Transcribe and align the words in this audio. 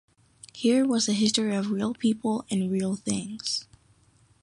Here 0.51 0.83
was 0.87 1.07
a 1.07 1.13
history 1.13 1.53
of 1.53 1.69
real 1.69 1.93
people 1.93 2.43
and 2.49 2.71
real 2.71 2.95
things. 2.95 3.67